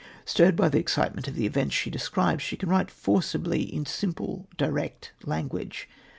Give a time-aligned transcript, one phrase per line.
[0.25, 4.47] Stirred by the excitement of the events she describes, she can write forcibly in simple,
[4.57, 5.87] direct language.